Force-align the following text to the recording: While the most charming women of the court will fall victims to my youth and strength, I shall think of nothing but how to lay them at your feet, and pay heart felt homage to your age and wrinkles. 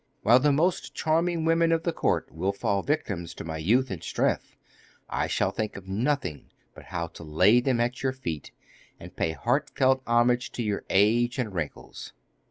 While 0.23 0.39
the 0.39 0.51
most 0.51 0.95
charming 0.95 1.45
women 1.45 1.71
of 1.71 1.83
the 1.83 1.93
court 1.93 2.31
will 2.33 2.53
fall 2.53 2.81
victims 2.81 3.35
to 3.35 3.43
my 3.43 3.57
youth 3.59 3.91
and 3.91 4.01
strength, 4.01 4.55
I 5.07 5.27
shall 5.27 5.51
think 5.51 5.77
of 5.77 5.87
nothing 5.87 6.49
but 6.73 6.85
how 6.85 7.05
to 7.09 7.23
lay 7.23 7.59
them 7.61 7.79
at 7.79 8.01
your 8.01 8.11
feet, 8.11 8.51
and 8.99 9.15
pay 9.15 9.33
heart 9.33 9.69
felt 9.75 10.01
homage 10.07 10.51
to 10.53 10.63
your 10.63 10.83
age 10.89 11.37
and 11.37 11.53
wrinkles. 11.53 12.13